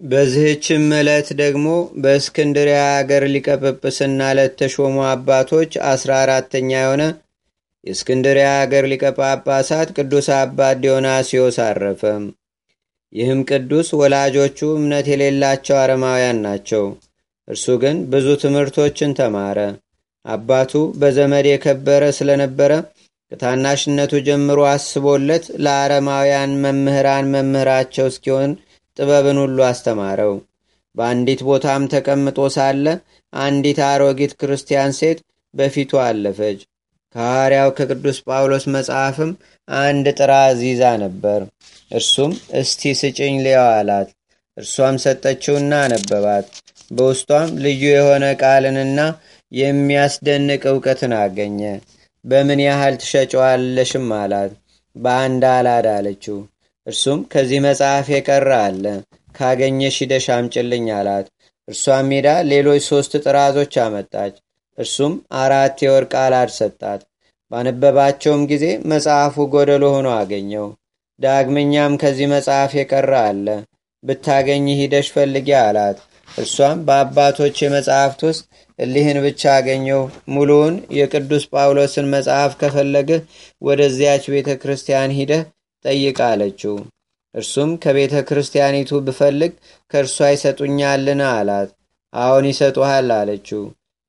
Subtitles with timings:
[0.00, 1.66] በዚህችም ዕለት ደግሞ
[2.02, 7.04] በእስክንድሪያ አገር ሊቀጵጵስና ለተሾሙ አባቶች አስራ አራተኛ የሆነ
[7.84, 12.02] የእስክንድሪያ አገር ሊቀ ጳጳሳት ቅዱስ አባት ዲዮናስዮስ አረፈ።
[13.12, 16.84] ይህም ቅዱስ ወላጆቹ እምነት የሌላቸው አረማውያን ናቸው።
[17.48, 19.58] እርሱ ግን ብዙ ትምህርቶችን ተማረ።
[20.24, 22.72] አባቱ በዘመድ የከበረ ስለነበረ
[23.32, 28.50] ከታናሽነቱ ጀምሮ አስቦለት ለአረማውያን መምህራን መምህራቸው እስኪሆን
[28.96, 30.34] ጥበብን ሁሉ አስተማረው።
[30.96, 32.86] በአንዲት ቦታም ተቀምጦ ሳለ
[33.32, 35.18] አንዲት አሮጊት ክርስቲያን ሴት
[35.54, 36.60] በፊቱ አለፈች።
[37.14, 39.30] ከሐዋርያው ከቅዱስ ጳውሎስ መጽሐፍም
[39.68, 41.40] አንድ ጥራዝ ይዛ ነበር።
[41.90, 44.08] እርሱም እስቲ ስጭኝ ሊያው አላት።
[44.56, 46.46] እርሷም ሰጠችውና አነበባት።
[46.90, 49.00] በውስጧም ልዩ የሆነ ቃልንና
[49.52, 51.60] የሚያስደንቅ እውቀትን አገኘ።
[52.24, 54.52] በምን ያህል ትሸጨዋለሽም አላት።
[54.96, 56.38] በአንድ አላድ አለችው።
[56.86, 58.84] እርሱም ከዚህ መጽሐፍ የቀረ አለ
[59.34, 61.26] ካገኘሽ ሂደሽ አምጭልኝ አላት።
[61.68, 64.34] እርሷም ሄዳ ሌሎች ሦስት ጥራዞች አመጣች።
[64.78, 67.00] እርሱም አራት የወርቅ አላድ ሰጣት።
[67.50, 70.66] ባነበባቸውም ጊዜ መጽሐፉ ጎደሎ ሆኖ አገኘው።
[71.20, 73.46] ዳግመኛም ከዚህ መጽሐፍ የቀረ አለ
[74.04, 75.98] ብታገኝ ሂደሽ ፈልጊ አላት።
[76.34, 78.44] እርሷም በአባቶች የመጽሐፍት ውስጥ
[78.78, 80.00] እሊህን ብቻ አገኘው፣
[80.34, 83.20] ሙሉውን የቅዱስ ጳውሎስን መጽሐፍ ከፈለግህ
[83.62, 85.44] ወደዚያች ቤተ ክርስቲያን ሂደህ
[85.84, 86.76] ጠይቅ አለችው።
[87.34, 89.52] እርሱም ከቤተ ክርስቲያኒቱ ብፈልግ
[89.90, 91.70] ከእርሷ ይሰጡኛልን አላት።
[92.12, 93.62] አዎን ይሰጡሃል አለችው።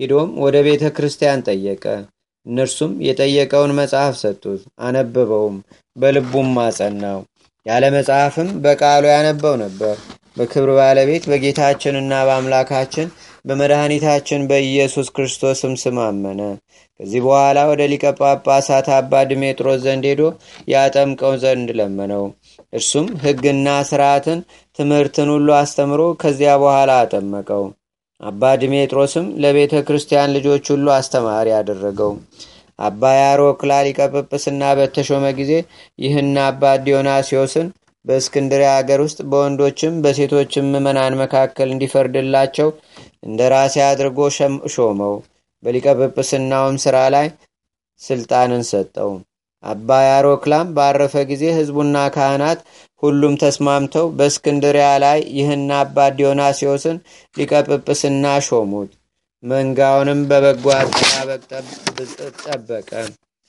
[0.00, 1.84] ሂዶም ወደ ቤተ ክርስቲያን ጠየቀ።
[2.46, 5.56] እነርሱም የጠየቀውን መጽሐፍ ሰጡት። አነበበውም፣
[5.96, 7.20] በልቡም አጸናው።
[7.66, 9.94] ያለ መጽሐፍም በቃሉ ያነበው ነበር።
[10.36, 13.08] በክብር ባለቤት በጌታችንና በአምላካችን
[13.44, 16.40] በመድኃኒታችን በኢየሱስ ክርስቶስም ስም አመነ።
[17.00, 20.22] ከዚህ በኋላ ወደ ሊቀ ጳጳሳት አባ ድሜጥሮስ ዘንድ ሄዶ
[20.72, 22.24] ያጠምቀው ዘንድ ለመነው።
[22.72, 24.40] እርሱም ሕግና ስርዓትን
[24.78, 27.64] ትምህርትን ሁሉ አስተምሮ ከዚያ በኋላ አጠመቀው።
[28.20, 32.12] አባ ድሜጥሮስም ለቤተ ክርስቲያን ልጆች ሁሉ አስተማሪ አደረገው።
[32.78, 35.52] አባ ያሮክላ ሊቀ ጵጵስና በተሾመ ጊዜ
[35.98, 37.66] ይህን አባ ዲዮናሲዮስን
[38.04, 42.68] በእስክንድሪያ አገር ውስጥ በወንዶችም በሴቶችም ምዕመናን መካከል እንዲፈርድላቸው
[43.22, 44.18] እንደ ራሴ አድርጎ
[44.74, 45.14] ሾመው።
[45.62, 47.26] በሊቀ ጵጵስናውም ሥራ ላይ
[48.00, 49.10] ስልጣንን ሰጠው።
[49.64, 52.60] አባ ያሮክላም ባረፈ ጊዜ ሕዝቡና ካህናት
[53.02, 56.96] ሁሉም ተስማምተው በእስክንድሪያ ላይ ይህን አባ ዲዮናሲዮስን
[57.36, 58.90] ሊቀ ጵጵስና ሾሙት።
[59.42, 61.42] መንጋውንም በበጎ አጠባበቅ
[62.44, 62.90] ጠበቀ።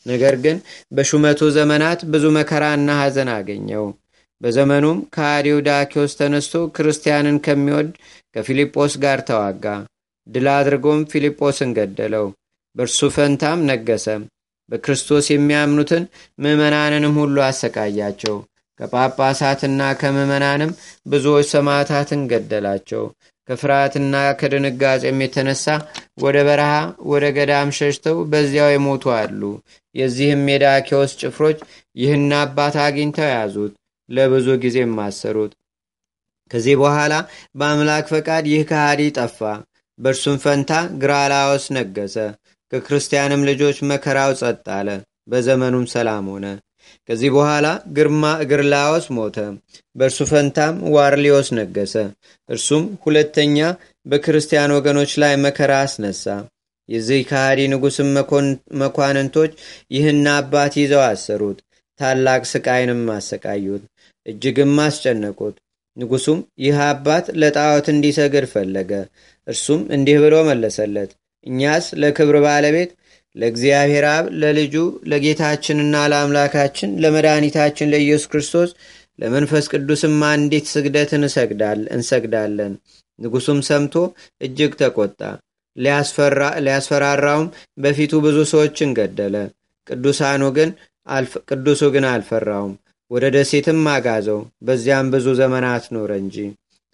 [0.05, 0.57] ነገር ግን
[0.91, 3.85] በሹመቱ ዘመናት ብዙ መከራና ሐዘን አገኘው።
[4.43, 7.89] በዘመኑም ከሃዲው ዳኪዎስ ተነስቶ ክርስቲያንን ከሚወድ
[8.35, 9.65] ከፊልጶስ ጋር ተዋጋ።
[10.27, 12.25] ድል አድርጎም ፊልጶስን ገደለው።
[12.75, 14.05] በእርሱ ፈንታም ነገሰ።
[14.69, 16.03] በክርስቶስ የሚያምኑትን
[16.39, 18.35] ምዕመናንንም ሁሉ አሰቃያቸው።
[18.79, 20.71] ከጳጳሳትና ከምዕመናንም
[21.07, 23.03] ብዙዎች ሰማዕታትን ገደላቸው።
[23.49, 25.65] ከፍርሃትና ከድንጋጼም የተነሳ
[26.23, 26.73] ወደ በረሃ
[27.11, 29.41] ወደ ገዳም ሸሽተው በዚያው የሞቱ አሉ።
[29.95, 31.57] የዚህም የዳኪዎስ ጭፍሮች
[31.95, 33.73] ይህን አባት አግኝተው ያዙት፣
[34.09, 35.53] ለብዙ ጊዜም አሰሩት።
[36.51, 37.13] ከዚህ በኋላ
[37.55, 39.39] በአምላክ ፈቃድ ይህ ከሃዲ ጠፋ።
[39.99, 40.71] በእርሱም ፈንታ
[41.01, 42.15] ግራላዎስ ነገሰ።
[42.71, 44.89] ከክርስቲያንም ልጆች መከራው ጸጥ አለ።
[45.27, 46.45] በዘመኑም ሰላም ሆነ።
[47.09, 49.37] ከዚህ በኋላ ግርማ ግርላዎስ ሞተ።
[49.95, 51.95] በእርሱ ፈንታም ዋርሊዮስ ነገሰ።
[52.49, 53.57] እርሱም ሁለተኛ
[54.05, 56.25] በክርስቲያን ወገኖች ላይ መከራ አስነሳ።
[56.89, 58.09] የዚህ ከሃዲ ንጉሥም
[58.81, 59.51] መኳንንቶች
[59.91, 61.59] ይህን አባት ይዘው አሰሩት።
[61.99, 63.83] ታላቅ ስቃይንም አሰቃዩት፣
[64.25, 65.55] እጅግም አስጨነቁት።
[65.97, 68.91] ንጉሱም ይህ አባት ለጣዖት እንዲሰግድ ፈለገ።
[69.47, 71.11] እርሱም እንዲህ ብሎ መለሰለት፣
[71.45, 72.91] እኛስ ለክብር ባለቤት
[73.35, 74.75] ለእግዚአብሔር አብ ለልጁ
[75.11, 78.71] ለጌታችንና ለአምላካችን ለመድኃኒታችን ለኢየሱስ ክርስቶስ
[79.19, 81.23] ለመንፈስ ቅዱስም አንዲት ስግደትን
[81.95, 82.73] እንሰግዳለን።
[83.19, 83.95] ንጉሱም ሰምቶ
[84.41, 85.19] እጅግ ተቆጣ።
[86.59, 87.47] ሊያስፈራራውም
[87.83, 89.35] በፊቱ ብዙ ሰዎችን ገደለ።
[89.87, 90.69] ቅዱሳኑ ግን
[91.49, 92.73] ቅዱሱ ግን አልፈራውም።
[93.11, 96.37] ወደ ደሴትም አጋዘው። በዚያም ብዙ ዘመናት ኖረ እንጂ።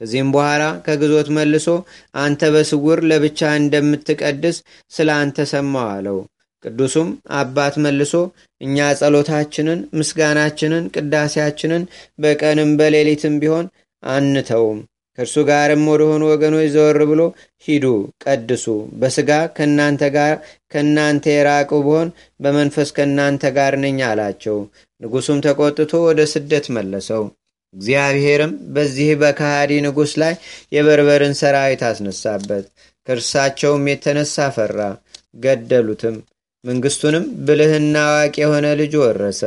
[0.01, 1.67] ከዚህም በኋላ ከግዞት መልሶ
[2.15, 4.57] አንተ በስውር ለብቻ እንደምትቀድስ
[4.91, 6.19] ስለ አንተ ሰማው አለው።
[6.63, 8.13] ቅዱሱም አባት መልሶ
[8.61, 11.83] እኛ ጸሎታችንን፣ ምስጋናችንን፣ ቅዳሴያችንን
[12.19, 13.67] በቀንም በሌሊትም ቢሆን
[14.03, 14.79] አንተውም።
[15.19, 17.21] ከእርሱ ጋርም ወደሆኑ ወገኖች ዘወር ብሎ
[17.65, 17.85] ሂዱ፣
[18.23, 18.65] ቀድሱ።
[18.99, 20.35] በስጋ ከእናንተ ጋር
[20.73, 24.57] ከእናንተ የራቁ ብሆን በመንፈስ ከእናንተ ጋር ነኝ አላቸው።
[25.01, 27.23] ንጉሱም ተቆጥቶ ወደ ስደት መለሰው።
[27.73, 30.33] እግዚአብሔርም በዚህ በካሃዲ ንጉሥ ላይ
[30.75, 32.65] የበርበርን ሰራዊት አስነሳበት።
[33.07, 34.79] ከእርሳቸውም የተነሳ ፈራ፣
[35.43, 36.15] ገደሉትም።
[36.63, 39.41] መንግስቱንም ብልህና አዋቂ የሆነ ልጅ ወረሰ።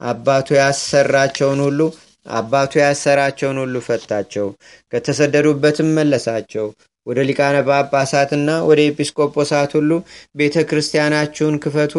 [0.00, 1.80] አባቱ ያሰራቸውን ሁሉ
[2.26, 4.46] አባቱ ያሰራቸውን ሁሉ ፈታቸው፣
[4.92, 6.66] ከተሰደዱበትም መለሳቸው።
[7.06, 9.90] ወደ ሊቃነ ጳጳሳትና ወደ ኤጲስቆጶሳት ሁሉ
[10.36, 11.94] ቤተ ክርስቲያናችሁን ክፈቱ፣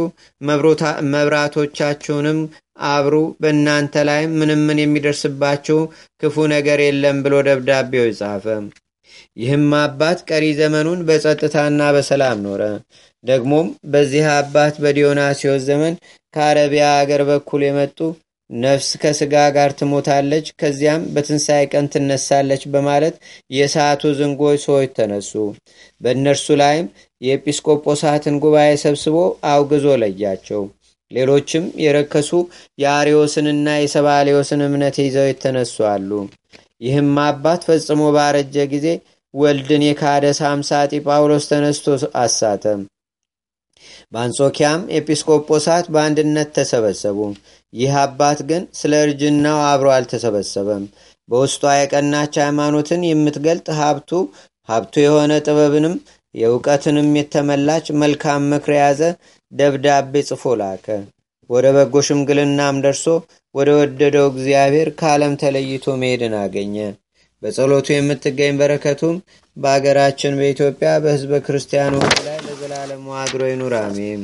[1.12, 2.40] መብራቶቻችሁንም
[2.90, 5.80] አብሩ፣ በእናንተ ላይ ምንም ምን የሚደርስባችሁ
[6.24, 8.46] ክፉ ነገር የለም ብሎ ደብዳቤው ጻፈ።
[9.38, 12.62] ይህም አባት ቀሪ ዘመኑን በጸጥታና በሰላም ኖረ።
[13.24, 15.94] ደግሞም በዚህ አባት በዲዮናሲዎስ ዘመን
[16.34, 17.98] ከአረቢያ አገር በኩል የመጡ
[18.52, 23.16] ነፍስ ከስጋ ጋር ትሞታለች፣ ከዚያም በትንሣኤ ቀን ትነሳለች በማለት
[23.54, 25.32] የሰዓቱ ዝንጎች ሰዎች ተነሱ።
[26.02, 26.88] በእነርሱ ላይም
[27.22, 29.16] የኤጲስቆጶሳትን ጉባኤ ሰብስቦ
[29.52, 30.64] አውግዞ ለያቸው።
[31.12, 32.32] ሌሎችም የረከሱ
[32.80, 36.12] የአሪዮስንና የሰባሌዎስን እምነት ይዘው የተነሱ አሉ።
[36.82, 38.88] ይህም አባት ፈጽሞ ባረጀ ጊዜ
[39.34, 41.86] ወልድን የካደ ሳምሳጢ ጳውሎስ ተነስቶ
[42.22, 42.80] አሳተም።
[44.14, 47.20] በአንጾኪያም ኤጲስቆጶሳት በአንድነት ተሰበሰቡ።
[47.74, 50.86] ይህ አባት ግን ስለ እርጅናው አብሮ አልተሰበሰበም።
[51.30, 54.12] በውስጧ የቀናች ሃይማኖትን የምትገልጥ ሀብቱ
[54.70, 55.96] ሀብቱ የሆነ ጥበብንም
[56.36, 59.02] የእውቀትንም የተመላች መልካም ምክር የያዘ
[59.52, 60.86] ደብዳቤ ጽፎ ላከ።
[61.50, 63.06] ወደ በጎ ሽምግልናም ደርሶ
[63.56, 66.76] ወደ ወደደው እግዚአብሔር ከዓለም ተለይቶ መሄድን አገኘ።
[67.44, 69.16] በጸሎቱ የምትገኝ በረከቱም
[69.58, 72.31] በአገራችን በኢትዮጵያ በሕዝበ ክርስቲያኑ ላይ
[72.72, 74.22] ለዘላለሙ አድሮ ይኑር፣ አሜን።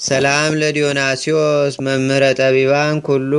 [0.00, 3.32] ሰላም ለዲዮናሲዮስ መምህረ ጠቢባን ኩሉ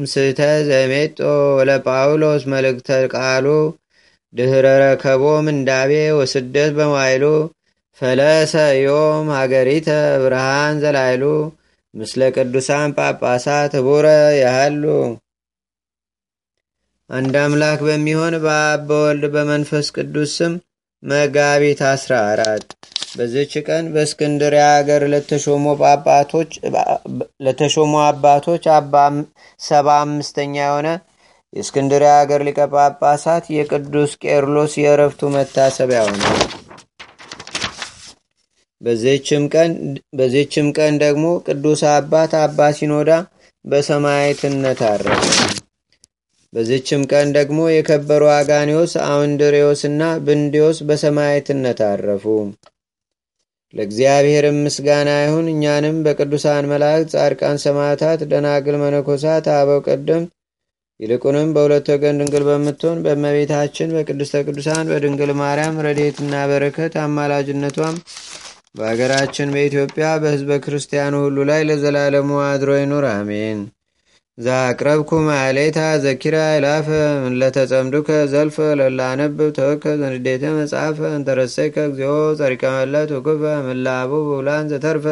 [0.00, 0.38] ምስተ
[0.68, 1.18] ዘሜጦ
[1.56, 3.46] ወለጳውሎስ መልእክተ ቃሉ
[4.34, 7.24] ድኅረ ረከቦ ምንዳቤ ወስደት በማይሉ
[8.00, 9.88] ፈለሰ ዮም ሀገሪተ
[10.22, 11.24] ብርሃን ዘላይሉ
[11.94, 14.06] ምስለ ቅዱሳን ጳጳሳት ህቡረ
[14.42, 14.84] ያህሉ
[17.10, 20.54] አንድ አምላክ በሚሆን በአብ በወልድ በመንፈስ ቅዱስ ስም
[21.02, 22.70] መጋቢት 14
[23.14, 25.02] በዚች ቀን በእስክንድርያ ሀገር
[27.44, 28.64] ለተሾሙ አባቶች
[29.60, 30.88] ሰባ አምስተኛ የሆነ
[31.52, 36.22] የእስክንድርያ ሀገር ሊቀ ጳጳሳት የቅዱስ ቄርሎስ የእረፍቱ መታሰቢያ ሆነ።
[40.14, 43.10] በዚህችም ቀን ደግሞ ቅዱስ አባት አባ ሲኖዳ
[43.64, 45.22] በሰማዕትነት አረፈ።
[46.52, 52.24] በዚችም ቀን ደግሞ የከበሩ አጋኒዎስ አውንድሬዎስና ብንዲዎስ በሰማዕትነት አረፉ።
[53.74, 60.30] ለእግዚአብሔርም ምስጋና ይሁን። እኛንም በቅዱሳን መላእክት፣ ጻድቃን፣ ሰማዕታት፣ ደናግል፣ መነኮሳት፣ አበው ቀደምት
[61.00, 67.96] ይልቁንም በሁለት ወገን ድንግል በምትሆን በእመቤታችን በቅድስተ ቅዱሳን በድንግል ማርያም ረድኤትና በረከት አማላጅነቷም
[68.78, 73.58] በአገራችን በኢትዮጵያ በሕዝበ ክርስቲያኑ ሁሉ ላይ ለዘላለሙ አድሮ ይኑር፣ አሜን።
[74.38, 76.88] ዛቅረብኩ ማሌታ ዘኪራ ይላፈ
[77.40, 85.06] ለተጸምዱከ ዘልፈ ለላነብብ ተወከ ዘንዴተ መጽሐፈ እንተረሰይከ እግዚኦ ጸሪቀመለት ውክፈ ምላቡ ብውላን ዘተርፈ።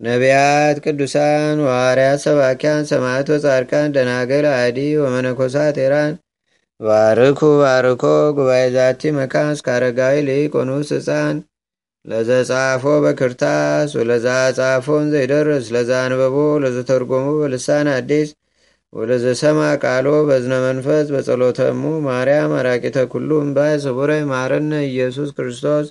[0.00, 6.12] ነቢያት፣ ቅዱሳን፣ ዋርያት፣ ሰባኪያን፣ ሰማዕት ወጻድቃን፣ ደናገል፣ አዲ ወመነኮሳት ኤራን
[6.80, 8.04] ባርኩ ባርኮ
[8.36, 10.90] ጉባኤ ዛቲ መካን እስከ አረጋዊ ሊቆኑስ
[12.00, 14.26] ህፃን ለዘጻፎ በክርታስ ወለዛ
[14.58, 18.28] ጻፎን ዘይደርስ ለዛ አንበቦ ለዘተርጎሙ በልሳን አዲስ
[18.92, 25.88] ወለዘሰማ ቃሎ በዝነ መንፈስ በጸሎተሙ ማርያም አራቂተ ኩሉ እምባይ ስቡረ ማረነ ኢየሱስ ክርስቶስ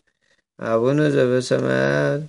[0.60, 2.22] አቡነ ዘበሰማያት